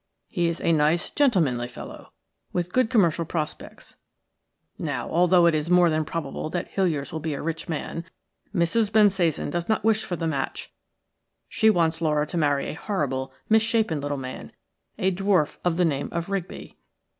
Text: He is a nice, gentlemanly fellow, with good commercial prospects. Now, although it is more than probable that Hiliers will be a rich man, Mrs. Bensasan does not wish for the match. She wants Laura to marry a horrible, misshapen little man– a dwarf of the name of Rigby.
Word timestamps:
He 0.31 0.47
is 0.47 0.59
a 0.61 0.71
nice, 0.73 1.11
gentlemanly 1.11 1.67
fellow, 1.67 2.11
with 2.51 2.73
good 2.73 2.89
commercial 2.89 3.23
prospects. 3.23 3.97
Now, 4.79 5.07
although 5.07 5.45
it 5.45 5.53
is 5.53 5.69
more 5.69 5.91
than 5.91 6.05
probable 6.05 6.49
that 6.49 6.71
Hiliers 6.71 7.11
will 7.11 7.19
be 7.19 7.35
a 7.35 7.41
rich 7.43 7.69
man, 7.69 8.05
Mrs. 8.51 8.91
Bensasan 8.91 9.51
does 9.51 9.69
not 9.69 9.83
wish 9.83 10.03
for 10.03 10.15
the 10.15 10.25
match. 10.25 10.73
She 11.47 11.69
wants 11.69 12.01
Laura 12.01 12.25
to 12.25 12.35
marry 12.35 12.67
a 12.69 12.73
horrible, 12.73 13.31
misshapen 13.47 14.01
little 14.01 14.17
man– 14.17 14.51
a 14.97 15.11
dwarf 15.13 15.57
of 15.63 15.77
the 15.77 15.85
name 15.85 16.09
of 16.11 16.29
Rigby. 16.29 16.77